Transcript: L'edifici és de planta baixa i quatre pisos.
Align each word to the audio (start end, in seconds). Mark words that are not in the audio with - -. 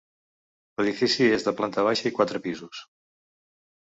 L'edifici 0.79 1.27
és 1.35 1.45
de 1.49 1.55
planta 1.61 1.85
baixa 1.91 2.07
i 2.11 2.15
quatre 2.21 2.45
pisos. 2.47 2.85